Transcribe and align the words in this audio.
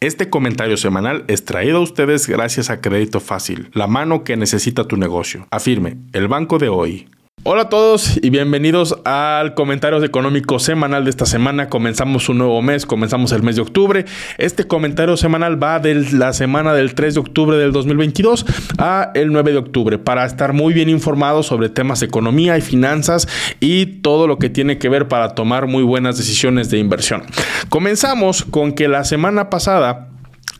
Este 0.00 0.30
comentario 0.30 0.76
semanal 0.76 1.24
es 1.26 1.44
traído 1.44 1.78
a 1.78 1.80
ustedes 1.80 2.28
gracias 2.28 2.70
a 2.70 2.80
Crédito 2.80 3.18
Fácil, 3.18 3.68
la 3.72 3.88
mano 3.88 4.22
que 4.22 4.36
necesita 4.36 4.86
tu 4.86 4.96
negocio. 4.96 5.48
Afirme, 5.50 5.96
el 6.12 6.28
banco 6.28 6.58
de 6.58 6.68
hoy. 6.68 7.08
Hola 7.50 7.62
a 7.62 7.68
todos 7.70 8.18
y 8.22 8.28
bienvenidos 8.28 8.94
al 9.06 9.54
comentario 9.54 10.04
económico 10.04 10.58
semanal 10.58 11.04
de 11.04 11.10
esta 11.10 11.24
semana. 11.24 11.70
Comenzamos 11.70 12.28
un 12.28 12.36
nuevo 12.36 12.60
mes, 12.60 12.84
comenzamos 12.84 13.32
el 13.32 13.42
mes 13.42 13.56
de 13.56 13.62
octubre. 13.62 14.04
Este 14.36 14.66
comentario 14.66 15.16
semanal 15.16 15.60
va 15.60 15.80
de 15.80 15.94
la 16.12 16.34
semana 16.34 16.74
del 16.74 16.94
3 16.94 17.14
de 17.14 17.20
octubre 17.20 17.56
del 17.56 17.72
2022 17.72 18.44
a 18.76 19.12
el 19.14 19.32
9 19.32 19.52
de 19.52 19.56
octubre 19.56 19.96
para 19.96 20.26
estar 20.26 20.52
muy 20.52 20.74
bien 20.74 20.90
informados 20.90 21.46
sobre 21.46 21.70
temas 21.70 22.00
de 22.00 22.06
economía 22.06 22.58
y 22.58 22.60
finanzas 22.60 23.26
y 23.60 23.86
todo 24.02 24.26
lo 24.26 24.38
que 24.38 24.50
tiene 24.50 24.76
que 24.76 24.90
ver 24.90 25.08
para 25.08 25.30
tomar 25.30 25.68
muy 25.68 25.84
buenas 25.84 26.18
decisiones 26.18 26.68
de 26.68 26.76
inversión. 26.76 27.22
Comenzamos 27.70 28.44
con 28.44 28.72
que 28.72 28.88
la 28.88 29.04
semana 29.04 29.48
pasada 29.48 30.08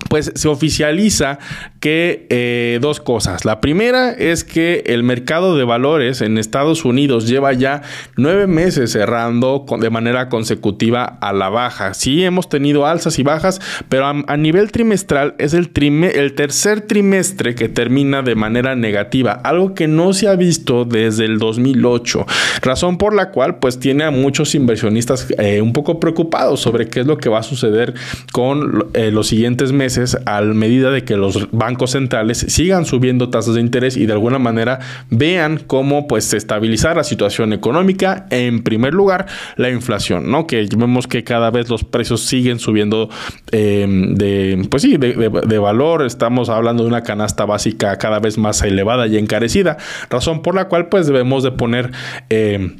pues 0.09 0.33
se 0.35 0.49
oficializa 0.49 1.39
que 1.81 2.27
eh, 2.31 2.79
dos 2.81 3.01
cosas. 3.01 3.45
La 3.45 3.61
primera 3.61 4.11
es 4.11 4.45
que 4.45 4.83
el 4.87 5.03
mercado 5.03 5.57
de 5.57 5.65
valores 5.65 6.21
en 6.21 6.39
Estados 6.39 6.85
Unidos 6.85 7.29
lleva 7.29 7.53
ya 7.53 7.83
nueve 8.17 8.47
meses 8.47 8.93
cerrando 8.93 9.65
de 9.79 9.91
manera 9.91 10.29
consecutiva 10.29 11.05
a 11.05 11.33
la 11.33 11.49
baja. 11.49 11.95
Sí 11.95 12.25
hemos 12.25 12.49
tenido 12.49 12.87
alzas 12.87 13.19
y 13.19 13.23
bajas, 13.23 13.61
pero 13.89 14.07
a, 14.07 14.37
nivel 14.37 14.73
trimestral 14.73 15.35
es 15.39 15.55
el, 15.55 15.71
el 16.15 16.35
tercer 16.35 16.81
trimestre 16.81 17.55
que 17.55 17.69
termina 17.69 18.23
de 18.23 18.35
manera 18.35 18.75
negativa, 18.75 19.33
algo 19.33 19.75
que 19.75 19.87
no 19.87 20.13
se 20.13 20.29
ha 20.29 20.35
visto 20.35 20.85
desde 20.85 21.27
el 21.27 21.39
2008. 21.39 22.27
Razón 22.63 22.99
por 22.99 23.15
la 23.15 23.31
cual 23.31 23.59
pues 23.59 23.79
tiene 23.79 24.05
a 24.05 24.11
muchos 24.11 24.55
inversionistas 24.55 25.29
eh, 25.39 25.61
un 25.61 25.73
poco 25.73 26.01
preocupados 26.01 26.61
sobre 26.61 26.89
qué 26.89 27.01
es 27.01 27.07
lo 27.07 27.19
que 27.19 27.29
va 27.29 27.41
a 27.41 27.43
suceder 27.43 27.95
con 28.33 28.89
eh, 28.95 29.11
los 29.11 29.29
siguientes 29.29 29.73
meses 29.73 30.19
a 30.27 30.41
medida 30.41 30.91
de 30.91 31.05
que 31.05 31.17
los 31.17 31.49
bancos 31.53 31.68
centrales 31.87 32.39
sigan 32.39 32.85
subiendo 32.85 33.31
tasas 33.31 33.55
de 33.55 33.61
interés 33.61 33.97
y 33.97 34.07
de 34.07 34.13
alguna 34.13 34.39
manera 34.39 34.81
vean 35.11 35.59
cómo 35.67 36.07
pues 36.07 36.33
estabilizar 36.33 36.97
la 36.97 37.05
situación 37.05 37.53
económica 37.53 38.27
en 38.31 38.63
primer 38.63 38.95
lugar 38.95 39.27
la 39.57 39.71
inflación 39.71 40.31
no 40.31 40.47
que 40.47 40.69
vemos 40.77 41.07
que 41.07 41.25
cada 41.25 41.51
vez 41.51 41.69
los 41.69 41.85
precios 41.85 42.23
siguen 42.23 42.59
subiendo 42.59 43.09
em, 43.53 44.15
de 44.15 44.67
pues 44.71 44.83
sí 44.83 44.97
de, 44.97 45.59
valor. 45.59 46.05
Estamos 46.05 46.49
hablando 46.49 46.83
de 46.85 46.89
una 46.89 47.03
canasta 47.03 47.45
básica 47.45 47.97
cada 47.99 48.21
vez 48.21 48.39
más 48.39 48.63
elevada 48.63 49.07
y 49.07 49.17
encarecida 49.17 49.77
razón 50.11 50.43
por 50.43 50.55
la 50.55 50.69
cual 50.69 50.89
pues 50.89 51.07
debemos 51.07 51.43
de 51.43 51.51
poner 51.53 51.91
em, 52.29 52.77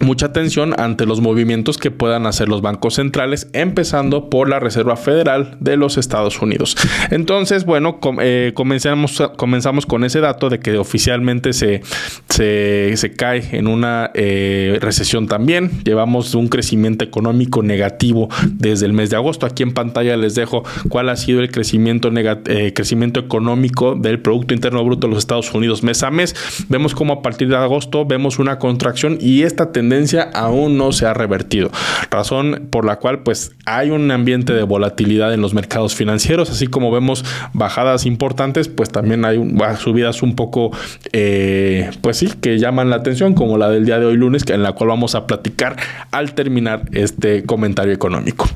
mucha 0.00 0.26
atención 0.26 0.78
ante 0.78 1.06
los 1.06 1.20
movimientos 1.20 1.78
que 1.78 1.90
puedan 1.90 2.26
hacer 2.26 2.48
los 2.48 2.62
bancos 2.62 2.94
centrales, 2.94 3.48
empezando 3.52 4.28
por 4.30 4.48
la 4.48 4.60
Reserva 4.60 4.96
Federal 4.96 5.56
de 5.60 5.76
los 5.76 5.98
Estados 5.98 6.40
Unidos. 6.42 6.76
Entonces, 7.10 7.64
bueno, 7.64 7.98
eh, 8.20 8.52
comenzamos, 8.54 9.22
comenzamos 9.36 9.86
con 9.86 10.04
ese 10.04 10.20
dato 10.20 10.50
de 10.50 10.60
que 10.60 10.76
oficialmente 10.78 11.52
se, 11.52 11.82
se, 12.28 13.14
cae 13.16 13.56
en 13.56 13.66
una 13.66 14.10
eh, 14.14 14.78
recesión 14.80 15.26
también. 15.28 15.70
Llevamos 15.84 16.34
un 16.34 16.48
crecimiento 16.48 17.04
económico 17.04 17.62
negativo 17.62 18.28
desde 18.46 18.86
el 18.86 18.92
mes 18.92 19.10
de 19.10 19.16
agosto. 19.16 19.46
Aquí 19.46 19.62
en 19.62 19.72
pantalla 19.72 20.16
les 20.16 20.34
dejo 20.34 20.64
cuál 20.88 21.08
ha 21.08 21.16
sido 21.16 21.40
el 21.40 21.50
crecimiento, 21.50 22.10
eh, 22.14 22.72
crecimiento 22.74 23.20
económico 23.20 23.94
del 23.94 24.20
Producto 24.20 24.54
Interno 24.54 24.84
Bruto 24.84 25.06
de 25.06 25.14
los 25.14 25.18
Estados 25.20 25.52
Unidos 25.54 25.82
mes 25.82 26.02
a 26.02 26.10
mes. 26.10 26.34
Vemos 26.68 26.94
como 26.94 27.14
a 27.14 27.22
partir 27.22 27.48
de 27.48 27.56
agosto 27.56 28.04
vemos 28.04 28.38
una 28.38 28.58
contracción 28.58 29.18
y 29.20 29.42
esta 29.42 29.72
tendencia 29.72 29.85
tendencia 29.88 30.30
aún 30.34 30.76
no 30.76 30.90
se 30.90 31.06
ha 31.06 31.14
revertido, 31.14 31.70
razón 32.10 32.66
por 32.70 32.84
la 32.84 32.96
cual 32.96 33.20
pues 33.20 33.52
hay 33.66 33.90
un 33.90 34.10
ambiente 34.10 34.52
de 34.52 34.64
volatilidad 34.64 35.32
en 35.32 35.40
los 35.40 35.54
mercados 35.54 35.94
financieros, 35.94 36.50
así 36.50 36.66
como 36.66 36.90
vemos 36.90 37.24
bajadas 37.52 38.04
importantes, 38.04 38.66
pues 38.66 38.90
también 38.90 39.24
hay 39.24 39.38
subidas 39.78 40.22
un 40.22 40.34
poco, 40.34 40.72
eh, 41.12 41.90
pues 42.00 42.16
sí, 42.16 42.28
que 42.40 42.58
llaman 42.58 42.90
la 42.90 42.96
atención, 42.96 43.34
como 43.34 43.58
la 43.58 43.70
del 43.70 43.86
día 43.86 44.00
de 44.00 44.06
hoy 44.06 44.16
lunes, 44.16 44.44
en 44.48 44.64
la 44.64 44.72
cual 44.72 44.88
vamos 44.88 45.14
a 45.14 45.28
platicar 45.28 45.76
al 46.10 46.34
terminar 46.34 46.82
este 46.92 47.44
comentario 47.44 47.92
económico. 47.92 48.48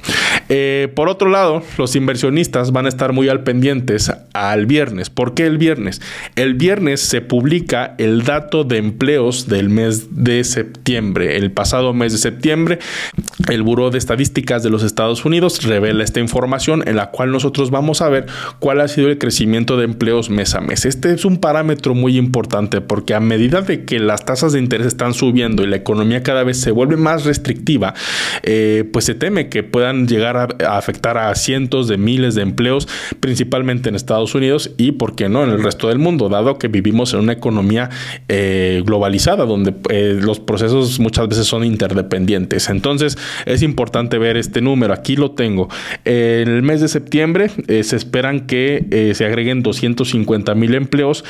Eh, 0.52 0.88
por 0.96 1.08
otro 1.08 1.30
lado, 1.30 1.62
los 1.78 1.94
inversionistas 1.94 2.72
van 2.72 2.86
a 2.86 2.88
estar 2.88 3.12
muy 3.12 3.28
al 3.28 3.44
pendientes 3.44 4.12
al 4.34 4.66
viernes. 4.66 5.08
¿Por 5.08 5.34
qué 5.34 5.46
el 5.46 5.58
viernes? 5.58 6.02
El 6.34 6.54
viernes 6.54 7.00
se 7.00 7.20
publica 7.20 7.94
el 7.98 8.24
dato 8.24 8.64
de 8.64 8.78
empleos 8.78 9.48
del 9.48 9.70
mes 9.70 10.24
de 10.24 10.42
septiembre. 10.42 11.36
El 11.36 11.52
pasado 11.52 11.94
mes 11.94 12.12
de 12.12 12.18
septiembre, 12.18 12.80
el 13.48 13.62
Buró 13.62 13.90
de 13.90 13.98
Estadísticas 13.98 14.64
de 14.64 14.70
los 14.70 14.82
Estados 14.82 15.24
Unidos 15.24 15.62
revela 15.62 16.02
esta 16.02 16.18
información 16.18 16.82
en 16.86 16.96
la 16.96 17.10
cual 17.10 17.30
nosotros 17.30 17.70
vamos 17.70 18.02
a 18.02 18.08
ver 18.08 18.26
cuál 18.58 18.80
ha 18.80 18.88
sido 18.88 19.08
el 19.08 19.18
crecimiento 19.18 19.76
de 19.76 19.84
empleos 19.84 20.30
mes 20.30 20.56
a 20.56 20.60
mes. 20.60 20.84
Este 20.84 21.12
es 21.12 21.24
un 21.24 21.38
parámetro 21.38 21.94
muy 21.94 22.16
importante 22.16 22.80
porque 22.80 23.14
a 23.14 23.20
medida 23.20 23.62
de 23.62 23.84
que 23.84 24.00
las 24.00 24.24
tasas 24.24 24.52
de 24.52 24.58
interés 24.58 24.88
están 24.88 25.14
subiendo 25.14 25.62
y 25.62 25.68
la 25.68 25.76
economía 25.76 26.24
cada 26.24 26.42
vez 26.42 26.60
se 26.60 26.72
vuelve 26.72 26.96
más 26.96 27.24
restrictiva, 27.24 27.94
eh, 28.42 28.84
pues 28.92 29.04
se 29.04 29.14
teme 29.14 29.48
que 29.48 29.62
puedan 29.62 30.08
llegar 30.08 30.36
a 30.36 30.39
afectar 30.66 31.18
a 31.18 31.34
cientos 31.34 31.88
de 31.88 31.98
miles 31.98 32.34
de 32.34 32.42
empleos, 32.42 32.88
principalmente 33.20 33.88
en 33.88 33.94
Estados 33.94 34.34
Unidos 34.34 34.72
y, 34.76 34.92
¿por 34.92 35.14
qué 35.14 35.28
no?, 35.28 35.44
en 35.44 35.50
el 35.50 35.62
resto 35.62 35.88
del 35.88 35.98
mundo, 35.98 36.28
dado 36.28 36.58
que 36.58 36.68
vivimos 36.68 37.12
en 37.14 37.20
una 37.20 37.32
economía 37.32 37.90
eh, 38.28 38.82
globalizada, 38.84 39.44
donde 39.44 39.74
eh, 39.88 40.18
los 40.20 40.40
procesos 40.40 41.00
muchas 41.00 41.28
veces 41.28 41.46
son 41.46 41.64
interdependientes. 41.64 42.68
Entonces, 42.68 43.18
es 43.46 43.62
importante 43.62 44.18
ver 44.18 44.36
este 44.36 44.60
número. 44.60 44.92
Aquí 44.92 45.16
lo 45.16 45.32
tengo. 45.32 45.68
En 46.04 46.48
el 46.48 46.62
mes 46.62 46.80
de 46.80 46.88
septiembre 46.88 47.50
eh, 47.68 47.82
se 47.84 47.96
esperan 47.96 48.46
que 48.46 49.10
se 49.14 49.24
agreguen 49.24 49.62
250 49.62 50.54
mil 50.54 50.74
empleos 50.74 51.24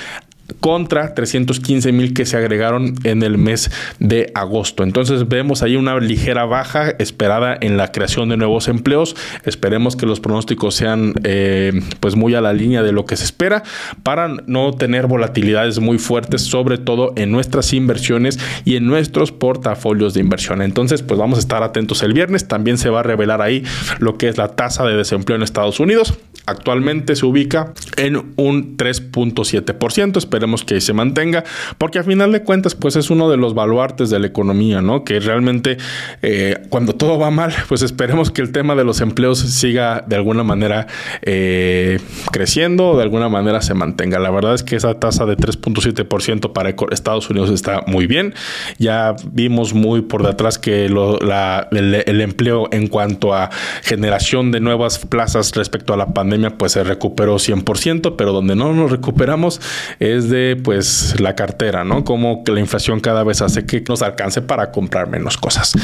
contra 0.61 1.15
315 1.15 1.93
mil 1.93 2.15
que 2.15 2.27
se 2.27 2.37
agregaron 2.37 2.94
en 3.05 3.22
el 3.22 3.38
mes 3.38 3.71
de 3.99 4.31
agosto. 4.34 4.83
Entonces 4.83 5.28
vemos 5.28 5.62
ahí 5.62 5.77
una 5.77 5.99
ligera 5.99 6.44
baja 6.44 6.91
esperada 6.99 7.56
en 7.61 7.77
la 7.77 7.93
creación 7.93 8.28
de 8.28 8.37
nuevos 8.37 8.69
empleos. 8.69 9.16
Esperemos 9.44 9.97
que 9.97 10.06
los 10.06 10.21
pronósticos 10.21 10.75
sean 10.75 11.15
eh, 11.25 11.81
pues 12.00 12.16
muy 12.16 12.34
a 12.34 12.41
la 12.41 12.53
línea 12.53 12.83
de 12.83 12.93
lo 12.93 13.06
que 13.06 13.16
se 13.16 13.25
espera 13.25 13.62
para 14.03 14.28
no 14.47 14.72
tener 14.72 15.06
volatilidades 15.06 15.78
muy 15.78 15.99
fuertes, 15.99 16.43
sobre 16.43 16.78
todo 16.78 17.12
en 17.17 17.31
nuestras 17.31 17.72
inversiones 17.72 18.38
y 18.65 18.77
en 18.77 18.87
nuestros 18.87 19.32
portafolios 19.32 20.15
de 20.15 20.21
inversión. 20.21 20.62
Entonces 20.62 21.03
pues 21.03 21.19
vamos 21.19 21.38
a 21.38 21.41
estar 21.41 21.62
atentos 21.62 22.03
el 22.03 22.12
viernes. 22.12 22.49
También 22.49 22.78
se 22.78 22.91
va 22.91 23.00
a 23.00 23.03
revelar 23.03 23.43
ahí 23.43 23.65
lo 23.99 24.17
que 24.19 24.28
es 24.28 24.38
la 24.38 24.49
tasa 24.49 24.84
de 24.84 24.97
desempleo 24.97 25.37
en 25.37 25.43
Estados 25.43 25.81
Unidos. 25.81 26.19
Actualmente 26.47 27.15
se 27.17 27.27
ubica 27.27 27.72
en 27.97 28.32
un 28.37 28.77
3.7%. 28.77 30.17
Esperemos 30.41 30.65
que 30.65 30.81
se 30.81 30.95
mantenga, 30.95 31.45
porque 31.77 31.99
a 31.99 32.03
final 32.03 32.33
de 32.33 32.43
cuentas, 32.43 32.75
pues 32.75 32.97
es 32.97 33.11
uno 33.11 33.28
de 33.28 33.37
los 33.37 33.53
baluartes 33.53 34.09
de 34.09 34.19
la 34.19 34.27
economía, 34.27 34.81
¿no? 34.81 35.05
Que 35.05 35.21
realmente 35.21 35.77
eh, 36.23 36.56
cuando 36.71 36.95
todo 36.95 37.19
va 37.19 37.31
mal, 37.31 37.53
pues 37.69 37.83
esperemos 37.83 38.31
que 38.31 38.41
el 38.41 38.53
tema 38.53 38.75
de 38.75 38.84
los 38.84 39.03
empleos 39.03 39.39
siga 39.39 40.03
de 40.06 40.17
alguna 40.17 40.43
manera 40.43 40.87
eh, 41.21 42.00
creciendo 42.33 42.89
o 42.89 42.97
de 42.97 43.03
alguna 43.03 43.29
manera 43.29 43.61
se 43.61 43.75
mantenga. 43.75 44.19
La 44.19 44.31
verdad 44.31 44.55
es 44.55 44.62
que 44.62 44.77
esa 44.77 44.99
tasa 44.99 45.27
de 45.27 45.37
3.7% 45.37 46.55
para 46.55 46.75
Estados 46.91 47.29
Unidos 47.29 47.50
está 47.50 47.84
muy 47.87 48.06
bien. 48.06 48.33
Ya 48.79 49.15
vimos 49.31 49.75
muy 49.75 50.00
por 50.00 50.27
detrás 50.27 50.59
que 50.59 50.87
el 50.87 52.21
empleo 52.23 52.67
en 52.73 52.87
cuanto 52.87 53.34
a 53.34 53.50
generación 53.83 54.53
de 54.53 54.61
nuevas 54.61 55.00
plazas 55.00 55.53
respecto 55.55 55.93
a 55.93 55.99
la 55.99 56.15
pandemia 56.15 56.56
pues 56.56 56.73
se 56.73 56.83
recuperó 56.83 57.34
100%, 57.37 58.15
pero 58.17 58.33
donde 58.33 58.56
no 58.56 58.73
nos 58.73 58.91
recuperamos 58.91 59.61
es 59.99 60.30
de 60.31 60.57
pues 60.63 61.21
la 61.21 61.35
cartera, 61.35 61.85
¿no? 61.85 62.05
Como 62.05 62.45
que 62.45 62.53
la 62.53 62.61
inflación 62.61 63.01
cada 63.01 63.25
vez 63.25 63.43
hace 63.43 63.67
que 63.67 63.85
nos 63.89 64.03
alcance 64.03 64.41
para 64.41 64.71
comprar 64.73 65.09
menos 65.09 65.37
cosas. 65.37 65.75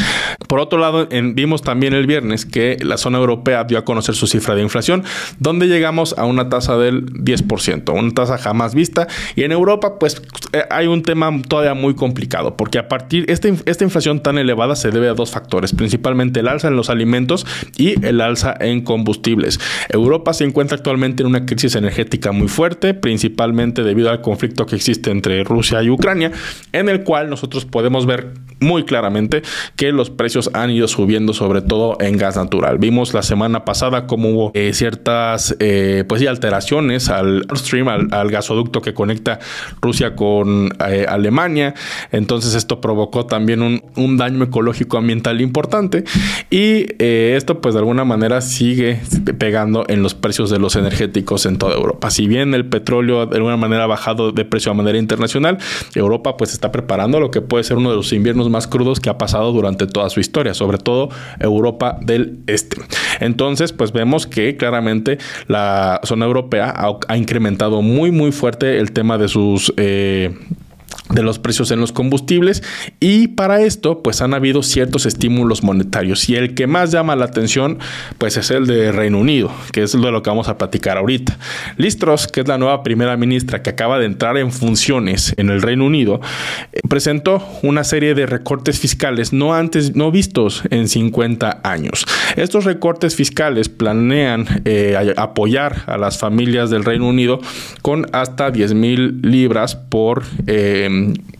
Por 0.48 0.60
otro 0.60 0.78
lado, 0.78 1.08
vimos 1.34 1.62
también 1.62 1.92
el 1.92 2.06
viernes 2.06 2.46
que 2.46 2.78
la 2.80 2.96
zona 2.96 3.18
europea 3.18 3.64
dio 3.64 3.78
a 3.78 3.84
conocer 3.84 4.14
su 4.14 4.26
cifra 4.26 4.54
de 4.54 4.62
inflación, 4.62 5.04
donde 5.38 5.66
llegamos 5.66 6.16
a 6.16 6.24
una 6.24 6.48
tasa 6.48 6.76
del 6.78 7.06
10%, 7.06 7.92
una 7.92 8.14
tasa 8.14 8.38
jamás 8.38 8.74
vista. 8.74 9.06
Y 9.34 9.42
en 9.42 9.52
Europa, 9.52 9.98
pues 9.98 10.22
eh, 10.52 10.64
hay 10.70 10.86
un 10.86 11.02
tema 11.02 11.30
todavía 11.48 11.74
muy 11.74 11.94
complicado, 11.94 12.56
porque 12.56 12.78
a 12.78 12.88
partir 12.88 13.26
de 13.26 13.32
esta, 13.32 13.84
inflación 13.84 14.20
tan 14.20 14.38
elevada 14.38 14.76
se 14.76 14.90
debe 14.90 15.08
a 15.08 15.14
dos 15.14 15.30
factores, 15.30 15.72
principalmente 15.72 16.40
el 16.40 16.48
alza 16.48 16.68
en 16.68 16.76
los 16.76 16.90
alimentos 16.90 17.46
y 17.76 18.04
el 18.06 18.20
alza 18.20 18.54
en 18.60 18.82
combustibles. 18.82 19.60
Europa 19.88 20.32
se 20.32 20.44
encuentra 20.44 20.76
actualmente 20.76 21.22
en 21.22 21.28
una 21.28 21.46
crisis 21.46 21.74
energética 21.74 22.32
muy 22.32 22.48
fuerte, 22.48 22.94
principalmente 22.94 23.82
debido 23.82 24.10
al 24.10 24.20
que 24.66 24.76
existe 24.76 25.10
entre 25.10 25.44
Rusia 25.44 25.82
y 25.82 25.90
Ucrania, 25.90 26.32
en 26.72 26.88
el 26.88 27.02
cual 27.02 27.30
nosotros 27.30 27.64
podemos 27.64 28.06
ver 28.06 28.34
muy 28.60 28.84
claramente 28.84 29.42
que 29.76 29.92
los 29.92 30.10
precios 30.10 30.50
han 30.54 30.70
ido 30.70 30.88
subiendo, 30.88 31.32
sobre 31.32 31.62
todo 31.62 31.96
en 32.00 32.16
gas 32.16 32.36
natural. 32.36 32.78
Vimos 32.78 33.14
la 33.14 33.22
semana 33.22 33.64
pasada 33.64 34.06
cómo 34.06 34.30
hubo 34.30 34.50
eh, 34.54 34.72
ciertas 34.72 35.56
eh, 35.60 36.04
pues, 36.08 36.26
alteraciones 36.26 37.08
al 37.08 37.46
Stream, 37.54 37.88
al, 37.88 38.30
gasoducto 38.30 38.82
que 38.82 38.94
conecta 38.94 39.38
Rusia 39.80 40.16
con 40.16 40.70
eh, 40.88 41.06
Alemania. 41.08 41.74
Entonces 42.12 42.54
esto 42.54 42.80
provocó 42.80 43.26
también 43.26 43.62
un, 43.62 43.82
un 43.96 44.16
daño 44.16 44.42
ecológico 44.42 44.98
ambiental 44.98 45.40
importante 45.40 46.04
y 46.50 46.86
esto 46.98 47.60
pues 47.60 47.74
de 47.74 47.80
alguna 47.80 48.04
manera 48.04 48.40
sigue 48.40 49.00
pegando 49.38 49.84
en 49.88 50.02
los 50.02 50.14
precios 50.14 50.50
de 50.50 50.58
los 50.58 50.76
energéticos 50.76 51.46
en 51.46 51.58
toda 51.58 51.74
Europa. 51.74 52.10
Si 52.10 52.26
bien 52.26 52.54
el 52.54 52.66
petróleo 52.66 53.26
de 53.26 53.36
alguna 53.36 53.56
manera 53.56 53.84
ha 53.84 53.86
bajado 53.86 54.32
de 54.32 54.44
precio 54.44 54.72
a 54.72 54.74
manera 54.74 54.98
internacional, 54.98 55.58
Europa 55.94 56.36
pues 56.36 56.52
está 56.52 56.72
preparando 56.72 57.20
lo 57.20 57.30
que 57.30 57.40
puede 57.40 57.64
ser 57.64 57.76
uno 57.76 57.90
de 57.90 57.96
los 57.96 58.12
inviernos 58.12 58.45
más 58.50 58.66
crudos 58.66 59.00
que 59.00 59.10
ha 59.10 59.18
pasado 59.18 59.52
durante 59.52 59.86
toda 59.86 60.10
su 60.10 60.20
historia, 60.20 60.54
sobre 60.54 60.78
todo 60.78 61.08
Europa 61.40 61.98
del 62.00 62.38
Este. 62.46 62.76
Entonces, 63.20 63.72
pues 63.72 63.92
vemos 63.92 64.26
que 64.26 64.56
claramente 64.56 65.18
la 65.46 66.00
zona 66.04 66.26
europea 66.26 66.74
ha, 67.08 67.16
incrementado 67.16 67.82
muy, 67.82 68.10
muy 68.10 68.32
fuerte 68.32 68.78
el 68.78 68.92
tema 68.92 69.18
de 69.18 69.28
sus... 69.28 69.72
Eh, 69.76 70.34
de 71.10 71.22
los 71.22 71.38
precios 71.38 71.70
en 71.70 71.80
los 71.80 71.92
combustibles. 71.92 72.62
Y 73.00 73.28
para 73.28 73.62
esto 73.62 74.02
pues 74.02 74.20
han 74.22 74.34
habido 74.34 74.62
ciertos 74.62 75.06
estímulos 75.06 75.62
monetarios. 75.62 76.28
Y 76.28 76.36
el 76.36 76.54
que 76.54 76.66
más 76.66 76.90
llama 76.90 77.16
la 77.16 77.26
atención 77.26 77.78
pues 78.18 78.36
es 78.36 78.50
el 78.50 78.66
de 78.66 78.92
Reino 78.92 79.18
Unido 79.18 79.50
que 79.72 79.82
es 79.82 79.92
de 79.92 80.10
lo 80.10 80.22
que 80.22 80.30
vamos 80.30 80.48
a 80.48 80.58
platicar 80.58 80.98
ahorita. 80.98 81.38
Liz 81.76 81.98
Truss 81.98 82.26
que 82.26 82.40
es 82.40 82.48
la 82.48 82.58
nueva 82.58 82.82
primera 82.82 83.16
ministra 83.16 83.62
que 83.62 83.70
acaba 83.70 83.98
de 83.98 84.06
entrar 84.06 84.36
en 84.36 84.52
funciones 84.52 85.34
en 85.36 85.50
el 85.50 85.62
Reino 85.62 85.86
Unido 85.86 86.20
eh, 86.72 86.80
presentó 86.88 87.46
una 87.62 87.84
serie 87.84 88.14
de 88.14 88.26
recortes 88.26 88.78
fiscales 88.78 89.32
no 89.32 89.54
antes 89.54 89.94
no 89.94 90.10
vistos 90.10 90.62
en 90.70 90.88
50 90.88 91.60
años. 91.62 92.06
Estos 92.36 92.64
recortes 92.64 93.14
fiscales 93.14 93.68
planean 93.68 94.46
eh, 94.64 95.14
apoyar 95.16 95.84
a 95.86 95.96
las 95.96 96.18
familias 96.18 96.70
del 96.70 96.84
Reino 96.84 97.08
Unido 97.08 97.40
con 97.82 98.06
hasta 98.12 98.50
10 98.50 98.74
mil 98.74 99.20
libras 99.22 99.76
por 99.76 100.24
eh, 100.46 100.88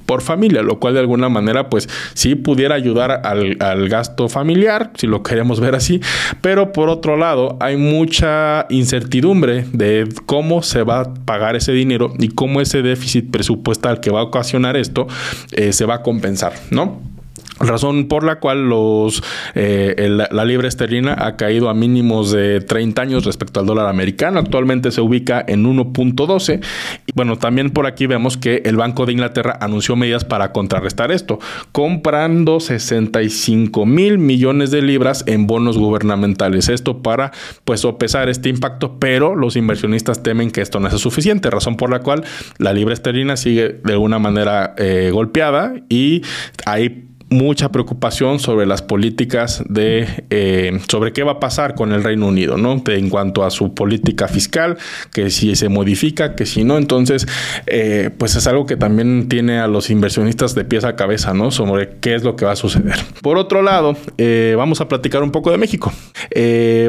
por 0.06 0.23
familia, 0.23 0.62
lo 0.62 0.79
cual 0.79 0.94
de 0.94 1.00
alguna 1.00 1.29
manera 1.29 1.69
pues 1.69 1.88
sí 2.14 2.35
pudiera 2.35 2.75
ayudar 2.75 3.23
al, 3.25 3.56
al, 3.61 3.88
gasto 3.88 4.29
familiar, 4.29 4.93
si 4.97 5.06
lo 5.06 5.23
queremos 5.23 5.61
ver 5.61 5.75
así, 5.75 6.00
pero 6.41 6.73
por 6.73 6.88
otro 6.88 7.17
lado 7.17 7.56
hay 7.61 7.76
mucha 7.76 8.67
incertidumbre 8.70 9.67
de 9.73 10.08
cómo 10.26 10.62
se 10.62 10.82
va 10.82 11.00
a 11.00 11.14
pagar 11.14 11.56
ese 11.56 11.73
dinero 11.73 12.14
y 12.19 12.29
cómo 12.29 12.61
ese 12.61 12.82
déficit 12.82 13.31
presupuestal 13.31 14.00
que 14.00 14.11
va 14.11 14.20
a 14.20 14.25
ocasionar 14.25 14.76
esto 14.76 15.06
eh, 15.53 15.73
se 15.73 15.85
va 15.85 15.97
a 15.97 16.02
compensar, 16.02 16.52
¿no? 16.70 17.15
Razón 17.58 18.08
por 18.08 18.25
la 18.25 18.38
cual 18.38 18.69
los, 18.69 19.23
eh, 19.55 20.08
la 20.31 20.44
libra 20.44 20.69
esterlina 20.69 21.17
ha 21.19 21.37
caído 21.37 21.69
a 21.69 21.75
mínimos 21.75 22.31
de 22.31 22.61
30 22.61 23.03
años 23.03 23.25
respecto 23.25 23.61
al 23.61 23.67
dólar 23.67 23.88
americano. 23.88 24.38
Actualmente 24.38 24.91
se 24.91 25.00
ubica 25.00 25.44
en 25.47 25.64
1.12. 25.64 26.61
Y 27.06 27.12
bueno, 27.14 27.37
también 27.38 27.70
por 27.70 27.87
aquí 27.87 28.06
vemos 28.06 28.37
que 28.37 28.62
el 28.64 28.76
Banco 28.76 29.06
de 29.06 29.12
Inglaterra 29.12 29.58
anunció 29.61 29.97
medidas 29.97 30.25
para 30.25 30.53
contrarrestar 30.53 31.12
esto, 31.12 31.38
comprando 31.73 32.61
65 32.61 33.87
mil 33.87 34.19
millones 34.19 34.70
de 34.70 34.82
libras 34.82 35.25
en 35.26 35.47
bonos 35.47 35.79
gubernamentales. 35.79 36.69
Esto 36.69 37.02
para 37.02 37.32
pues 37.64 37.81
sopesar 37.81 38.29
este 38.29 38.49
impacto, 38.49 38.99
pero 38.99 39.35
los 39.35 39.56
inversionistas 39.56 40.23
temen 40.23 40.50
que 40.50 40.61
esto 40.61 40.81
no 40.81 40.88
es 40.88 40.94
suficiente, 41.00 41.50
razón 41.50 41.76
por 41.76 41.91
la 41.91 42.00
cual 42.00 42.25
la 42.59 42.73
libra 42.73 42.94
esterlina 42.94 43.37
sigue 43.37 43.81
de 43.85 43.93
alguna 43.93 44.19
manera 44.19 44.75
eh, 44.76 45.11
golpeada 45.12 45.75
y 45.88 46.23
hay 46.64 47.06
mucha 47.28 47.73
preocupación 47.73 48.38
sobre 48.38 48.67
las 48.67 48.82
políticas 48.82 49.64
de 49.69 50.06
eh, 50.31 50.78
sobre 50.88 51.12
qué 51.12 51.25
va 51.25 51.32
a 51.32 51.40
pasar 51.40 51.75
con 51.75 51.93
el 51.93 52.05
Reino 52.05 52.28
Unido, 52.28 52.56
¿no? 52.56 52.82
en 52.87 53.11
cuanto 53.11 53.44
a 53.44 53.50
su 53.50 53.75
política 53.75 54.28
fiscal, 54.28 54.78
que 55.12 55.31
si 55.31 55.56
se 55.56 55.69
modifica, 55.69 56.37
que 56.37 56.46
si 56.46 56.62
no, 56.62 56.78
entonces, 56.78 57.26
eh, 57.67 58.11
pues 58.17 58.37
es 58.37 58.46
algo 58.46 58.64
que 58.67 58.76
también 58.76 59.28
tiene 59.28 59.58
a 59.58 59.67
los 59.67 59.90
inversionistas 59.90 60.55
de 60.55 60.64
pies 60.64 60.84
a 60.84 60.94
cabeza, 60.94 61.34
¿no? 61.34 61.50
Sobre 61.50 61.96
qué 62.00 62.14
es 62.14 62.23
lo 62.23 62.37
que 62.37 62.44
va 62.44 62.52
a 62.52 62.56
suceder. 62.56 62.96
Por 63.23 63.38
otro 63.38 63.62
lado, 63.62 63.96
eh, 64.19 64.55
vamos 64.56 64.81
a 64.81 64.88
platicar 64.88 65.23
un 65.23 65.32
poco 65.32 65.50
de 65.50 65.58
México. 65.58 65.93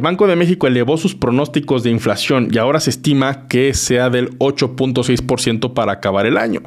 Banco 0.01 0.27
de 0.27 0.35
México 0.35 0.67
elevó 0.67 0.97
sus 0.97 1.15
pronósticos 1.15 1.83
de 1.83 1.89
inflación 1.89 2.49
y 2.51 2.57
ahora 2.57 2.79
se 2.79 2.89
estima 2.89 3.47
que 3.47 3.73
sea 3.73 4.09
del 4.09 4.37
8.6% 4.37 5.73
para 5.73 5.93
acabar 5.93 6.25
el 6.25 6.37
año. 6.37 6.61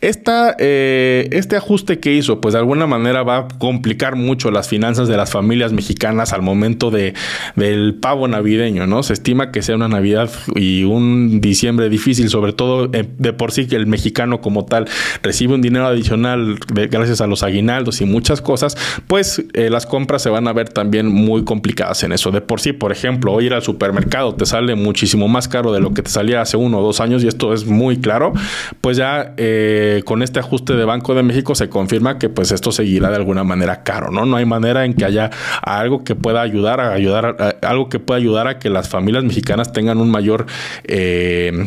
Esta, 0.00 0.50
este 0.58 1.56
ajuste 1.56 2.00
que 2.00 2.12
hizo, 2.12 2.40
pues 2.40 2.52
de 2.54 2.58
alguna 2.58 2.86
manera 2.86 3.13
va 3.22 3.38
a 3.38 3.48
complicar 3.48 4.16
mucho 4.16 4.50
las 4.50 4.68
finanzas 4.68 5.08
de 5.08 5.16
las 5.16 5.30
familias 5.30 5.72
mexicanas 5.72 6.32
al 6.32 6.42
momento 6.42 6.90
de, 6.90 7.14
del 7.56 7.94
pavo 7.94 8.28
navideño, 8.28 8.86
¿no? 8.86 9.02
Se 9.02 9.12
estima 9.12 9.52
que 9.52 9.62
sea 9.62 9.76
una 9.76 9.88
Navidad 9.88 10.30
y 10.54 10.84
un 10.84 11.40
diciembre 11.40 11.88
difícil, 11.88 12.28
sobre 12.28 12.52
todo 12.52 12.90
eh, 12.92 13.08
de 13.18 13.32
por 13.32 13.52
sí 13.52 13.66
que 13.66 13.76
el 13.76 13.86
mexicano 13.86 14.40
como 14.40 14.64
tal 14.64 14.86
recibe 15.22 15.54
un 15.54 15.62
dinero 15.62 15.86
adicional 15.86 16.58
gracias 16.90 17.20
a 17.20 17.26
los 17.26 17.42
aguinaldos 17.42 18.00
y 18.00 18.04
muchas 18.04 18.40
cosas, 18.40 18.76
pues 19.06 19.44
eh, 19.52 19.70
las 19.70 19.86
compras 19.86 20.22
se 20.22 20.30
van 20.30 20.48
a 20.48 20.52
ver 20.52 20.68
también 20.68 21.06
muy 21.06 21.44
complicadas 21.44 22.02
en 22.02 22.12
eso. 22.12 22.30
De 22.30 22.40
por 22.40 22.60
sí, 22.60 22.72
por 22.72 22.92
ejemplo, 22.92 23.32
hoy 23.32 23.44
ir 23.44 23.54
al 23.54 23.62
supermercado 23.62 24.34
te 24.34 24.46
sale 24.46 24.74
muchísimo 24.74 25.28
más 25.28 25.48
caro 25.48 25.72
de 25.72 25.80
lo 25.80 25.92
que 25.92 26.02
te 26.02 26.10
salía 26.10 26.40
hace 26.40 26.56
uno 26.56 26.78
o 26.78 26.82
dos 26.82 27.00
años 27.00 27.22
y 27.22 27.28
esto 27.28 27.52
es 27.52 27.66
muy 27.66 27.98
claro, 27.98 28.32
pues 28.80 28.96
ya 28.96 29.34
eh, 29.36 30.02
con 30.04 30.22
este 30.22 30.40
ajuste 30.40 30.74
de 30.74 30.84
Banco 30.84 31.14
de 31.14 31.22
México 31.22 31.54
se 31.54 31.68
confirma 31.68 32.18
que 32.18 32.28
pues 32.28 32.52
esto 32.52 32.72
seguirá 32.72 33.03
de 33.10 33.16
alguna 33.16 33.44
manera 33.44 33.82
caro, 33.82 34.10
¿no? 34.10 34.26
No 34.26 34.36
hay 34.36 34.44
manera 34.44 34.84
en 34.84 34.94
que 34.94 35.04
haya 35.04 35.30
algo 35.62 36.04
que 36.04 36.14
pueda 36.14 36.42
ayudar 36.42 36.80
a 36.80 36.92
ayudar, 36.92 37.58
algo 37.62 37.88
que 37.88 37.98
pueda 37.98 38.18
ayudar 38.18 38.48
a 38.48 38.58
que 38.58 38.70
las 38.70 38.88
familias 38.88 39.24
mexicanas 39.24 39.72
tengan 39.72 39.98
un 39.98 40.10
mayor 40.10 40.46
eh, 40.84 41.66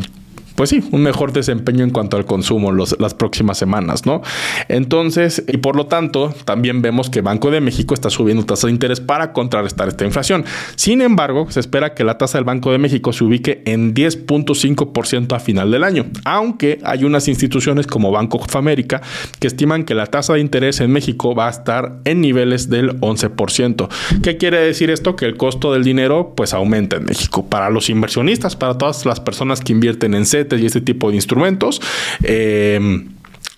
pues 0.58 0.72
sí, 0.72 0.84
un 0.92 1.04
mejor 1.04 1.34
desempeño 1.34 1.84
en 1.84 1.92
cuanto 1.92 2.18
al 2.18 2.26
consumo 2.26 2.72
las 2.72 3.14
próximas 3.14 3.60
semanas, 3.60 4.08
¿no? 4.08 4.24
Entonces, 4.70 5.44
y 5.48 5.58
por 5.58 5.76
lo 5.76 5.86
tanto, 5.86 6.34
también 6.46 6.82
vemos 6.82 7.12
que 7.12 7.22
Banco 7.22 7.52
de 7.52 7.62
México 7.62 7.94
está 7.94 8.10
subiendo 8.10 8.44
tasas 8.44 8.64
de 8.64 8.72
interés 8.72 9.00
para 9.00 9.34
contrarrestar 9.34 9.88
esta 9.88 10.04
inflación. 10.04 10.46
Sin 10.76 11.04
embargo, 11.04 11.46
se 11.52 11.60
espera 11.60 11.94
que 11.94 12.04
la 12.04 12.18
tasa 12.18 12.40
del 12.40 12.46
Banco 12.46 12.72
de 12.72 12.80
México 12.80 13.14
se 13.14 13.24
ubique 13.24 13.62
en 13.68 13.94
10.5% 13.94 15.36
a 15.36 15.40
final 15.40 15.70
del 15.70 15.84
año, 15.84 16.08
aunque 16.26 16.80
hay 16.84 17.04
unas 17.04 17.28
instituciones 17.28 17.86
como 17.86 18.12
Banco 18.12 18.40
of 18.40 18.56
America 18.56 19.04
que 19.40 19.46
estiman 19.46 19.84
que 19.84 19.94
la 19.94 20.08
tasa 20.08 20.34
de 20.34 20.40
interés 20.40 20.80
en 20.80 20.92
México 20.92 21.36
va 21.36 21.50
a 21.50 21.52
estar 21.52 22.00
en 22.04 22.20
niveles 22.20 22.68
del 22.68 23.00
11%. 23.00 23.90
¿Qué 24.24 24.38
quiere 24.38 24.60
decir 24.62 24.90
esto? 24.90 25.16
Que 25.16 25.26
el 25.26 25.38
costo 25.38 25.72
del 25.72 25.84
dinero 25.84 26.34
pues 26.36 26.56
aumenta 26.56 26.96
en 26.96 27.06
México 27.06 27.46
para 27.46 27.70
los 27.70 27.92
inversionistas, 27.92 28.56
para 28.56 28.76
todas 28.76 29.06
las 29.06 29.20
personas 29.20 29.62
que 29.62 29.74
invierten 29.74 30.16
en 30.16 30.26
CET 30.26 30.47
y 30.56 30.66
este 30.66 30.82
tipo 30.82 31.10
de 31.10 31.16
instrumentos. 31.16 31.82
Eh, 32.24 32.80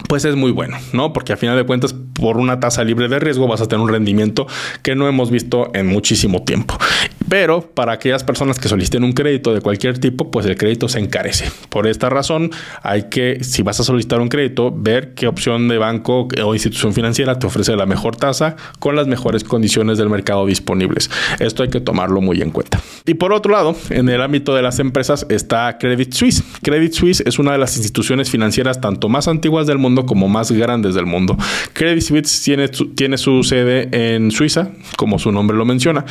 pues 0.08 0.26
es 0.26 0.36
muy 0.36 0.52
bueno, 0.52 0.78
¿no? 0.94 1.14
Porque 1.14 1.34
a 1.34 1.38
final 1.38 1.56
de 1.56 1.66
cuentas, 1.66 1.94
por 1.94 2.38
una 2.38 2.60
tasa 2.60 2.84
libre 2.84 3.08
de 3.08 3.20
riesgo 3.20 3.48
vas 3.48 3.62
a 3.62 3.68
tener 3.68 3.84
un 3.84 3.90
rendimiento 3.90 4.48
que 4.82 4.96
no 4.96 5.08
hemos 5.08 5.30
visto 5.30 5.70
en 5.74 5.88
muchísimo 5.88 6.44
tiempo. 6.44 6.78
Pero 7.30 7.62
para 7.62 7.94
aquellas 7.94 8.24
personas 8.24 8.60
que 8.60 8.68
soliciten 8.68 9.04
un 9.04 9.14
crédito 9.14 9.54
de 9.54 9.62
cualquier 9.62 10.00
tipo, 10.00 10.32
pues 10.32 10.46
el 10.48 10.58
crédito 10.58 10.90
se 10.90 11.00
encarece. 11.00 11.52
Por 11.70 11.88
esta 11.88 12.10
razón, 12.10 12.52
hay 12.82 13.04
que, 13.04 13.44
si 13.44 13.62
vas 13.62 13.80
a 13.80 13.84
solicitar 13.84 14.20
un 14.20 14.30
crédito, 14.30 14.74
ver 14.76 15.14
qué 15.14 15.28
opción 15.28 15.68
de 15.68 15.78
banco 15.78 16.28
o 16.44 16.54
institución 16.54 16.94
financiera 16.94 17.38
te 17.38 17.46
ofrece 17.48 17.76
la 17.76 17.86
mejor 17.86 18.16
tasa 18.16 18.56
con 18.80 18.96
las 18.96 19.08
mejores 19.08 19.44
condiciones 19.44 19.98
del 19.98 20.10
mercado 20.10 20.46
disponibles. 20.46 21.10
Esto 21.40 21.64
hay 21.64 21.70
que 21.70 21.80
tomarlo 21.80 22.20
muy 22.22 22.42
en 22.42 22.50
cuenta. 22.50 22.82
Y 23.06 23.14
por 23.14 23.32
otro 23.32 23.52
lado, 23.52 23.76
en 23.90 24.10
el 24.10 24.22
ámbito 24.22 24.56
de 24.56 24.62
las 24.62 24.80
empresas 24.80 25.26
está 25.30 25.78
Credit 25.78 26.12
Suisse. 26.12 26.44
Credit 26.64 26.94
Suisse 26.94 27.24
es 27.26 27.38
una 27.38 27.52
de 27.52 27.60
las 27.60 27.78
instituciones 27.78 28.30
financieras 28.30 28.82
tanto 28.82 29.08
más 29.10 29.28
antiguas 29.28 29.68
del 29.68 29.78
mundo 29.78 30.06
como 30.06 30.28
más 30.28 30.52
grandes 30.52 30.96
del 30.96 31.06
mundo. 31.06 31.38
Credit 31.74 32.02
Suisse 32.02 32.42
tiene, 32.44 32.70
tiene 32.70 33.18
su 33.18 33.44
sede 33.44 34.16
en 34.16 34.32
Suiza, 34.32 34.70
como 34.98 35.20
su 35.20 35.32
nombre 35.32 35.56
lo 35.56 35.66
menciona, 35.66 36.06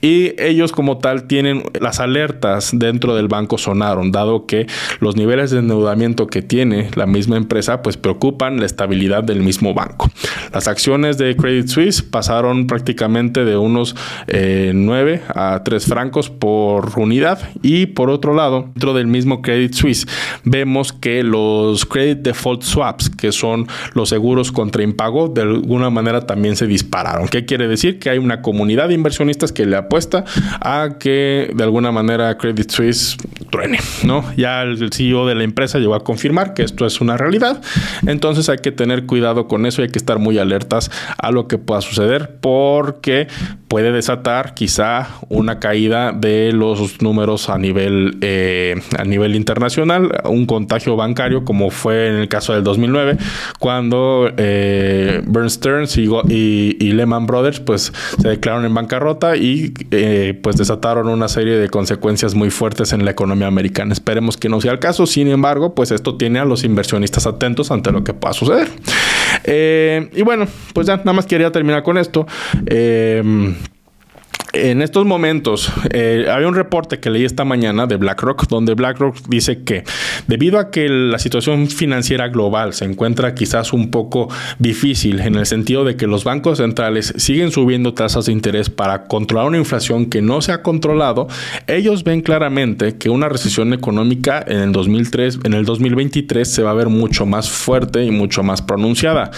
y 0.00 0.32
ellos 0.40 0.63
como 0.72 0.98
tal 0.98 1.24
tienen 1.24 1.62
las 1.80 2.00
alertas 2.00 2.70
dentro 2.72 3.14
del 3.14 3.28
banco 3.28 3.58
sonaron, 3.58 4.12
dado 4.12 4.46
que 4.46 4.66
los 5.00 5.16
niveles 5.16 5.50
de 5.50 5.58
endeudamiento 5.58 6.26
que 6.26 6.42
tiene 6.42 6.90
la 6.94 7.06
misma 7.06 7.36
empresa 7.36 7.82
pues 7.82 7.96
preocupan 7.96 8.58
la 8.58 8.66
estabilidad 8.66 9.24
del 9.24 9.40
mismo 9.40 9.74
banco. 9.74 10.10
Las 10.52 10.68
acciones 10.68 11.18
de 11.18 11.36
Credit 11.36 11.66
Suisse 11.66 12.02
pasaron 12.02 12.66
prácticamente 12.66 13.44
de 13.44 13.56
unos 13.56 13.96
9 14.28 15.14
eh, 15.14 15.22
a 15.34 15.62
3 15.64 15.84
francos 15.86 16.30
por 16.30 16.98
unidad 16.98 17.38
y 17.62 17.86
por 17.86 18.10
otro 18.10 18.34
lado, 18.34 18.62
dentro 18.62 18.94
del 18.94 19.06
mismo 19.06 19.42
Credit 19.42 19.72
Suisse 19.72 20.06
vemos 20.44 20.92
que 20.92 21.22
los 21.22 21.84
Credit 21.86 22.18
Default 22.18 22.62
Swaps, 22.62 23.10
que 23.10 23.32
son 23.32 23.66
los 23.94 24.08
seguros 24.08 24.52
contra 24.52 24.82
impago, 24.82 25.28
de 25.28 25.42
alguna 25.42 25.90
manera 25.90 26.26
también 26.26 26.56
se 26.56 26.66
dispararon. 26.66 27.28
¿Qué 27.28 27.44
quiere 27.44 27.68
decir? 27.68 27.98
Que 27.98 28.10
hay 28.10 28.18
una 28.18 28.42
comunidad 28.42 28.88
de 28.88 28.94
inversionistas 28.94 29.52
que 29.52 29.66
le 29.66 29.76
apuesta 29.76 30.24
a 30.60 30.96
que 30.98 31.50
de 31.54 31.64
alguna 31.64 31.92
manera 31.92 32.36
Credit 32.36 32.70
Suisse 32.70 33.16
truene, 33.50 33.78
¿no? 34.04 34.24
Ya 34.36 34.62
el 34.62 34.92
CEO 34.92 35.26
de 35.26 35.34
la 35.34 35.44
empresa 35.44 35.78
llegó 35.78 35.94
a 35.94 36.04
confirmar 36.04 36.54
que 36.54 36.62
esto 36.62 36.86
es 36.86 37.00
una 37.00 37.16
realidad, 37.16 37.62
entonces 38.06 38.48
hay 38.48 38.58
que 38.58 38.72
tener 38.72 39.06
cuidado 39.06 39.48
con 39.48 39.66
eso 39.66 39.82
y 39.82 39.84
hay 39.84 39.90
que 39.90 39.98
estar 39.98 40.18
muy 40.18 40.38
alertas 40.38 40.90
a 41.18 41.30
lo 41.30 41.48
que 41.48 41.58
pueda 41.58 41.80
suceder 41.80 42.38
porque 42.40 43.28
puede 43.74 43.90
desatar 43.90 44.54
quizá 44.54 45.08
una 45.28 45.58
caída 45.58 46.12
de 46.12 46.52
los 46.52 47.02
números 47.02 47.48
a 47.48 47.58
nivel, 47.58 48.18
eh, 48.20 48.80
a 48.96 49.02
nivel 49.02 49.34
internacional, 49.34 50.12
un 50.26 50.46
contagio 50.46 50.94
bancario 50.94 51.44
como 51.44 51.70
fue 51.70 52.06
en 52.06 52.14
el 52.14 52.28
caso 52.28 52.54
del 52.54 52.62
2009, 52.62 53.16
cuando 53.58 54.30
eh, 54.36 55.24
Stearns 55.48 55.96
y, 55.96 56.08
y, 56.28 56.92
Lehman 56.92 57.26
Brothers 57.26 57.58
pues 57.58 57.92
se 58.22 58.28
declararon 58.28 58.64
en 58.64 58.74
bancarrota 58.74 59.34
y 59.34 59.74
eh, 59.90 60.38
pues 60.40 60.56
desataron 60.56 61.08
una 61.08 61.26
serie 61.26 61.56
de 61.56 61.68
consecuencias 61.68 62.36
muy 62.36 62.50
fuertes 62.50 62.92
en 62.92 63.04
la 63.04 63.10
economía 63.10 63.48
americana. 63.48 63.92
Esperemos 63.92 64.36
que 64.36 64.48
no 64.48 64.60
sea 64.60 64.70
el 64.70 64.78
caso, 64.78 65.04
sin 65.04 65.26
embargo, 65.26 65.74
pues 65.74 65.90
esto 65.90 66.16
tiene 66.16 66.38
a 66.38 66.44
los 66.44 66.62
inversionistas 66.62 67.26
atentos 67.26 67.72
ante 67.72 67.90
lo 67.90 68.04
que 68.04 68.14
pueda 68.14 68.34
suceder. 68.34 68.68
Eh, 69.44 70.10
y 70.14 70.22
bueno, 70.22 70.46
pues 70.72 70.86
ya 70.86 70.96
nada 70.98 71.12
más 71.12 71.26
quería 71.26 71.52
terminar 71.52 71.82
con 71.82 71.98
esto. 71.98 72.26
Eh, 72.66 73.22
en 74.54 74.82
estos 74.82 75.04
momentos, 75.04 75.72
eh, 75.90 76.26
hay 76.30 76.44
un 76.44 76.54
reporte 76.54 77.00
que 77.00 77.10
leí 77.10 77.24
esta 77.24 77.44
mañana 77.44 77.86
de 77.86 77.96
BlackRock, 77.96 78.46
donde 78.48 78.74
BlackRock 78.74 79.16
dice 79.28 79.64
que 79.64 79.84
debido 80.26 80.58
a 80.58 80.70
que 80.70 80.88
la 80.88 81.18
situación 81.18 81.68
financiera 81.68 82.28
global 82.28 82.72
se 82.72 82.84
encuentra 82.84 83.34
quizás 83.34 83.72
un 83.72 83.90
poco 83.90 84.28
difícil 84.58 85.20
en 85.20 85.34
el 85.34 85.46
sentido 85.46 85.84
de 85.84 85.96
que 85.96 86.06
los 86.06 86.24
bancos 86.24 86.58
centrales 86.58 87.14
siguen 87.16 87.50
subiendo 87.50 87.94
tasas 87.94 88.26
de 88.26 88.32
interés 88.32 88.70
para 88.70 89.04
controlar 89.04 89.48
una 89.48 89.58
inflación 89.58 90.06
que 90.06 90.22
no 90.22 90.40
se 90.40 90.52
ha 90.52 90.62
controlado, 90.62 91.26
ellos 91.66 92.04
ven 92.04 92.20
claramente 92.20 92.96
que 92.96 93.10
una 93.10 93.28
recesión 93.28 93.72
económica 93.72 94.44
en 94.46 94.58
el 94.58 94.72
2003, 94.72 95.40
en 95.44 95.54
el 95.54 95.64
2023 95.64 96.48
se 96.48 96.62
va 96.62 96.70
a 96.70 96.74
ver 96.74 96.88
mucho 96.88 97.26
más 97.26 97.50
fuerte 97.50 98.04
y 98.04 98.10
mucho 98.10 98.42
más 98.42 98.62
pronunciada, 98.62 99.30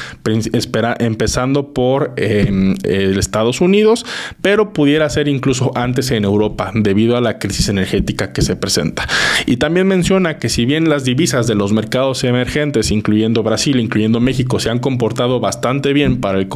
espera, 0.53 0.97
empezando 0.99 1.73
por 1.73 2.13
eh, 2.17 2.75
Estados 3.17 3.61
Unidos, 3.61 4.05
pero 4.43 4.73
pudiera 4.73 5.06
ser 5.11 5.29
incluso 5.29 5.73
antes 5.75 6.11
en 6.11 6.25
Europa 6.25 6.71
debido 6.75 7.17
a 7.17 7.21
la 7.21 7.39
crisis 7.39 7.69
energética 7.69 8.33
que 8.33 8.43
se 8.43 8.57
presenta. 8.57 9.07
Y 9.47 9.57
también 9.57 9.87
menciona 9.87 10.39
que 10.39 10.49
si 10.49 10.65
bien 10.65 10.89
las 10.89 11.05
divisas 11.05 11.47
de 11.47 11.55
los 11.55 11.73
mercados 11.73 12.25
emergentes, 12.25 12.91
incluyendo 12.91 13.43
Brasil, 13.43 13.79
incluyendo 13.81 14.21
México, 14.21 14.61
se 14.61 14.71
han 14.71 14.79
comportado 14.79 15.41
bastante 15.41 15.93
bien 15.93 16.21
para, 16.21 16.39
el 16.39 16.49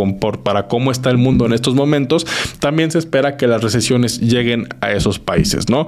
para 0.42 0.68
cómo 0.68 0.90
está 0.90 1.10
el 1.10 1.18
mundo 1.18 1.46
en 1.46 1.52
estos 1.52 1.74
momentos, 1.74 2.26
también 2.60 2.90
se 2.90 2.98
espera 2.98 3.36
que 3.36 3.46
las 3.46 3.62
recesiones 3.62 4.20
lleguen 4.20 4.68
a 4.80 4.92
esos 4.92 5.18
países, 5.18 5.68
¿no? 5.68 5.86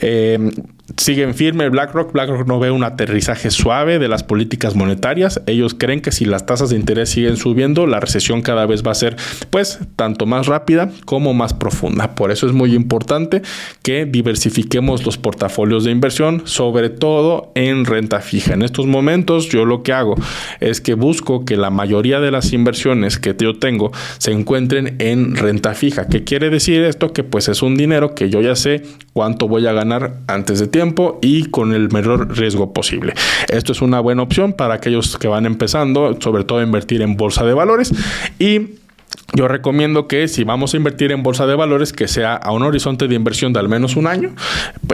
Eh, 0.00 0.50
siguen 0.96 1.34
firme 1.34 1.68
BlackRock. 1.68 2.12
BlackRock 2.12 2.46
no 2.46 2.58
ve 2.58 2.70
un 2.70 2.84
aterrizaje 2.84 3.50
suave 3.50 3.98
de 3.98 4.08
las 4.08 4.22
políticas 4.22 4.76
monetarias. 4.76 5.42
Ellos 5.46 5.74
creen 5.74 6.00
que 6.00 6.12
si 6.12 6.24
las 6.24 6.46
tasas 6.46 6.70
de 6.70 6.76
interés 6.76 7.10
siguen 7.10 7.36
subiendo, 7.36 7.86
la 7.86 8.00
recesión 8.00 8.42
cada 8.42 8.66
vez 8.66 8.82
va 8.86 8.92
a 8.92 8.94
ser, 8.94 9.16
pues, 9.50 9.80
tanto 9.96 10.26
más 10.26 10.46
rápida 10.46 10.90
como 11.04 11.34
más 11.34 11.54
profunda. 11.54 12.14
Por 12.14 12.30
eso 12.30 12.46
es 12.46 12.52
muy 12.52 12.74
importante 12.74 13.42
que 13.82 14.06
diversifiquemos 14.06 15.04
los 15.04 15.18
portafolios 15.18 15.84
de 15.84 15.90
inversión, 15.90 16.42
sobre 16.44 16.90
todo 16.90 17.52
en 17.54 17.84
renta 17.84 18.20
fija. 18.20 18.54
En 18.54 18.62
estos 18.62 18.86
momentos, 18.86 19.48
yo 19.48 19.64
lo 19.64 19.82
que 19.82 19.92
hago 19.92 20.14
es 20.60 20.80
que 20.80 20.94
busco 20.94 21.44
que 21.44 21.56
la 21.56 21.70
mayoría 21.70 22.20
de 22.20 22.30
las 22.30 22.52
inversiones 22.52 23.18
que 23.18 23.34
yo 23.38 23.58
tengo 23.58 23.92
se 24.18 24.32
encuentren 24.32 24.96
en 24.98 25.36
renta 25.36 25.74
fija. 25.74 26.06
¿Qué 26.08 26.24
quiere 26.24 26.50
decir 26.50 26.82
esto? 26.82 27.12
Que 27.12 27.24
pues 27.24 27.48
es 27.48 27.62
un 27.62 27.76
dinero 27.76 28.14
que 28.14 28.30
yo 28.30 28.40
ya 28.40 28.56
sé 28.56 28.82
cuánto 29.16 29.48
voy 29.48 29.66
a 29.66 29.72
ganar 29.72 30.18
antes 30.26 30.60
de 30.60 30.66
tiempo 30.66 31.18
y 31.22 31.46
con 31.46 31.72
el 31.72 31.90
menor 31.90 32.36
riesgo 32.36 32.74
posible. 32.74 33.14
Esto 33.48 33.72
es 33.72 33.80
una 33.80 33.98
buena 33.98 34.20
opción 34.20 34.52
para 34.52 34.74
aquellos 34.74 35.16
que 35.16 35.26
van 35.26 35.46
empezando, 35.46 36.18
sobre 36.20 36.44
todo 36.44 36.62
invertir 36.62 37.00
en 37.00 37.16
bolsa 37.16 37.42
de 37.46 37.54
valores 37.54 37.94
y 38.38 38.72
yo 39.34 39.48
recomiendo 39.48 40.08
que 40.08 40.28
si 40.28 40.44
vamos 40.44 40.72
a 40.72 40.76
invertir 40.76 41.12
en 41.12 41.22
bolsa 41.22 41.46
de 41.46 41.54
valores, 41.54 41.92
que 41.92 42.08
sea 42.08 42.34
a 42.34 42.52
un 42.52 42.62
horizonte 42.62 43.08
de 43.08 43.14
inversión 43.14 43.52
de 43.52 43.60
al 43.60 43.68
menos 43.68 43.96
un 43.96 44.06
año, 44.06 44.34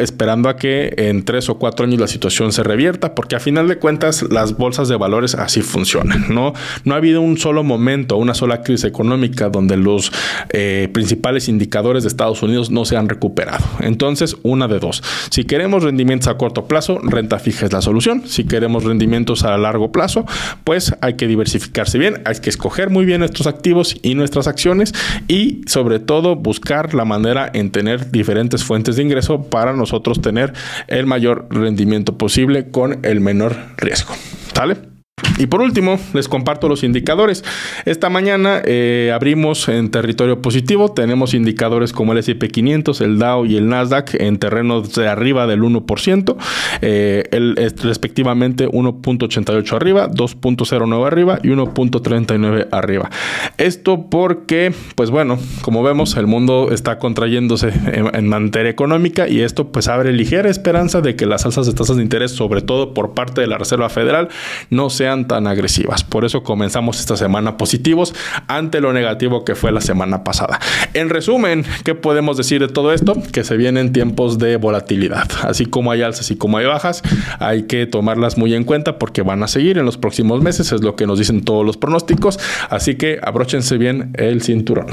esperando 0.01 0.49
a 0.49 0.57
que 0.57 0.95
en 0.97 1.25
tres 1.25 1.49
o 1.49 1.59
cuatro 1.59 1.85
años 1.87 2.01
la 2.01 2.09
situación 2.09 2.53
se 2.53 2.63
revierta, 2.63 3.15
porque 3.15 3.37
a 3.37 3.41
final 3.41 3.69
de 3.69 3.79
cuentas 3.79 4.23
las 4.31 4.57
bolsas 4.57 4.89
de 4.89 4.97
valores 4.97 5.35
así 5.35 5.63
funcionan. 5.63 6.27
No, 6.33 6.55
no 6.85 6.95
ha 6.95 6.97
habido 6.97 7.21
un 7.21 7.37
solo 7.37 7.63
momento, 7.63 8.17
una 8.17 8.35
sola 8.35 8.63
crisis 8.63 8.85
económica 8.85 9.51
donde 9.51 9.77
los 9.77 10.11
eh, 10.51 10.89
principales 10.93 11.49
indicadores 11.49 12.03
de 12.05 12.09
Estados 12.09 12.43
Unidos 12.43 12.71
no 12.71 12.85
se 12.85 12.97
han 12.97 13.09
recuperado. 13.09 13.65
Entonces, 13.81 14.37
una 14.43 14.67
de 14.67 14.79
dos. 14.79 15.03
Si 15.31 15.45
queremos 15.45 15.83
rendimientos 15.83 16.29
a 16.29 16.37
corto 16.37 16.67
plazo, 16.67 16.99
renta 17.03 17.39
fija 17.39 17.67
es 17.67 17.73
la 17.73 17.83
solución. 17.83 18.23
Si 18.27 18.45
queremos 18.45 18.85
rendimientos 18.85 19.45
a 19.45 19.57
largo 19.59 19.93
plazo, 19.93 20.25
pues 20.65 20.95
hay 21.01 21.15
que 21.15 21.27
diversificarse 21.27 21.99
bien, 21.99 22.23
hay 22.25 22.37
que 22.37 22.51
escoger 22.51 22.91
muy 22.91 23.05
bien 23.05 23.23
estos 23.23 23.47
activos 23.47 23.97
nuestras 24.15 24.47
acciones 24.47 24.95
y 25.29 25.63
sobre 25.67 25.99
todo 25.99 26.37
buscar 26.37 26.95
la 26.95 27.05
manera 27.05 27.51
en 27.53 27.71
tener 27.71 28.11
diferentes 28.11 28.65
fuentes 28.65 28.97
de 28.97 29.03
ingreso 29.03 29.43
para 29.45 29.73
nosotros 29.73 30.21
tener 30.21 30.53
el 30.89 31.07
mayor 31.07 31.47
rendimiento 31.51 32.19
posible 32.19 32.71
con 32.71 33.05
el 33.05 33.21
menor 33.21 33.57
riesgo. 33.77 34.15
Y 35.39 35.47
por 35.47 35.63
último, 35.63 35.99
les 36.13 36.29
comparto 36.29 36.69
los 36.69 36.85
indicadores. 36.85 37.45
Esta 37.85 38.11
mañana 38.11 38.61
eh, 38.65 39.11
abrimos 39.15 39.69
en 39.69 39.91
territorio 39.91 40.43
positivo. 40.43 40.93
Tenemos 40.93 41.35
indicadores 41.35 41.93
como 41.93 42.13
el 42.13 42.19
S&P 42.19 42.49
500, 42.49 43.01
el 43.01 43.19
Dow 43.19 43.47
y 43.47 43.57
el 43.57 43.69
Nasdaq 43.69 44.15
en 44.21 44.39
terrenos 44.39 44.95
de 44.95 45.09
arriba 45.09 45.47
del 45.47 45.63
1%, 45.63 46.37
eh, 46.83 47.73
respectivamente 47.83 48.69
1.88 48.69 49.77
arriba, 49.77 50.11
2.09 50.11 51.07
arriba 51.07 51.39
y 51.43 51.49
1.39 51.49 52.69
arriba. 52.71 53.11
Esto 53.59 54.07
porque, 54.11 54.73
pues 54.95 55.11
bueno, 55.11 55.39
como 55.63 55.83
vemos, 55.83 56.17
el 56.17 56.27
mundo 56.27 56.69
está 56.73 56.99
contrayéndose 56.99 57.73
en, 57.93 58.15
en 58.15 58.29
materia 58.29 58.71
económica 58.71 59.29
y 59.29 59.41
esto 59.41 59.73
pues 59.73 59.89
abre 59.89 60.13
ligera 60.13 60.51
esperanza 60.51 61.01
de 61.01 61.17
que 61.17 61.27
las 61.27 61.45
alzas 61.47 61.67
de 61.67 61.73
tasas 61.73 61.97
de 61.97 62.03
interés, 62.03 62.33
sobre 62.33 62.63
todo 62.63 62.95
por 62.95 63.15
parte 63.15 63.41
de 63.41 63.47
la 63.47 63.59
Reserva 63.59 63.89
Federal, 63.89 64.29
no 64.71 64.91
sean 64.91 65.22
tan 65.27 65.47
agresivas. 65.47 66.05
Por 66.05 66.25
eso 66.25 66.43
comenzamos 66.43 67.01
esta 67.01 67.17
semana 67.17 67.57
positivos 67.57 68.15
ante 68.49 68.81
lo 68.81 68.93
negativo 68.93 69.45
que 69.45 69.55
fue 69.55 69.73
la 69.73 69.81
semana 69.81 70.25
pasada. 70.25 70.59
En 70.95 71.09
resumen, 71.09 71.65
¿qué 71.85 71.95
podemos 71.95 72.37
decir 72.37 72.61
de 72.61 72.69
todo 72.69 72.93
esto? 72.93 73.15
Que 73.33 73.45
se 73.45 73.57
vienen 73.57 73.93
tiempos 73.93 74.39
de 74.39 74.57
volatilidad. 74.57 75.29
Así 75.43 75.67
como 75.67 75.91
hay 75.91 76.03
alzas 76.03 76.31
y 76.31 76.37
como 76.37 76.59
hay 76.59 76.67
bajas, 76.67 77.03
hay 77.39 77.65
que 77.65 77.87
tomarlas 77.87 78.39
muy 78.39 78.55
en 78.55 78.65
cuenta 78.65 78.99
porque 78.99 79.23
van 79.23 79.43
a 79.43 79.49
seguir 79.49 79.79
en 79.79 79.85
los 79.85 79.97
próximos 79.97 80.43
meses, 80.43 80.73
es 80.73 80.83
lo 80.83 80.97
que 80.97 81.07
nos 81.07 81.19
dicen 81.19 81.45
todos 81.45 81.65
los 81.65 81.77
pronósticos. 81.77 82.39
Así 82.71 82.97
que 82.97 83.19
abróchense 83.23 83.79
bien 83.79 84.13
el 84.15 84.43
cinturón. 84.43 84.87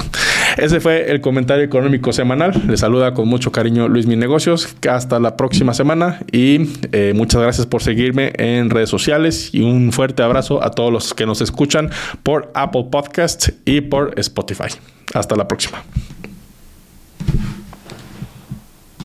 Ese 0.56 0.80
fue 0.80 1.10
el 1.10 1.20
comentario 1.20 1.64
económico 1.64 2.12
semanal. 2.12 2.52
Les 2.68 2.80
saluda 2.80 3.14
con 3.14 3.28
mucho 3.28 3.52
cariño 3.52 3.88
Luis 3.88 4.06
Mi 4.06 4.16
Negocios. 4.16 4.74
Hasta 4.88 5.20
la 5.20 5.36
próxima 5.36 5.74
semana 5.74 6.20
y 6.32 6.68
eh, 6.92 7.12
muchas 7.14 7.40
gracias 7.42 7.66
por 7.66 7.82
seguirme 7.82 8.32
en 8.36 8.70
redes 8.70 8.90
sociales 8.90 9.50
y 9.52 9.62
un 9.62 9.92
fuerte 9.92 10.19
abrazo 10.22 10.62
a 10.62 10.70
todos 10.70 10.92
los 10.92 11.14
que 11.14 11.26
nos 11.26 11.40
escuchan 11.40 11.90
por 12.22 12.50
Apple 12.54 12.86
Podcasts 12.90 13.52
y 13.64 13.80
por 13.80 14.18
Spotify. 14.18 14.68
Hasta 15.14 15.36
la 15.36 15.48
próxima. 15.48 15.82